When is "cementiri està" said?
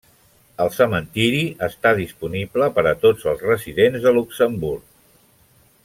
0.77-1.91